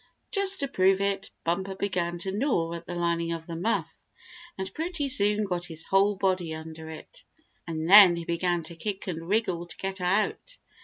Just 0.31 0.61
to 0.61 0.67
prove 0.67 0.99
it, 0.99 1.29
Bumper 1.43 1.75
began 1.75 2.17
to 2.17 2.31
gnaw 2.31 2.73
at 2.73 2.87
the 2.87 2.95
lining 2.95 3.33
of 3.33 3.45
the 3.45 3.55
muff, 3.55 3.93
and 4.57 4.73
pretty 4.73 5.07
soon 5.07 5.43
got 5.45 5.67
his 5.67 5.85
whole 5.85 6.15
body 6.15 6.55
under 6.55 6.89
it, 6.89 7.23
and 7.67 7.87
then 7.87 8.15
he 8.15 8.25
began 8.25 8.63
to 8.63 8.75
kick 8.75 9.05
and 9.05 9.29
wriggle 9.29 9.67
to 9.67 9.77
get 9.77 10.01
out. 10.01 10.57